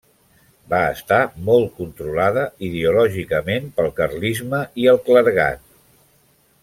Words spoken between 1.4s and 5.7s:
molt controlada ideològicament pel carlisme i el clergat.